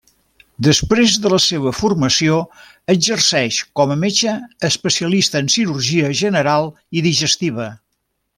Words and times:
Després 0.67 1.17
de 1.25 1.31
la 1.33 1.37
seva 1.43 1.73
formació 1.79 2.39
exerceix 2.93 3.59
com 3.81 3.93
a 3.93 3.99
metge 4.05 4.33
especialista 4.71 5.43
en 5.45 5.53
cirurgia 5.57 6.11
general 6.23 6.73
i 6.97 7.05
digestiva. 7.11 7.69